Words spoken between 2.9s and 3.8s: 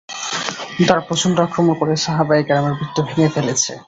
ভেঙ্গে ফেলেছে।